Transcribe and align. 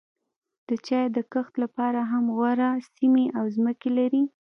د 0.67 0.69
چای 0.87 1.05
د 1.15 1.17
کښت 1.33 1.53
لپاره 1.63 1.99
هم 2.11 2.25
غوره 2.35 2.69
سیمې 2.95 3.25
او 3.37 3.45
ځمکې 3.55 3.89
لري. 3.99 4.23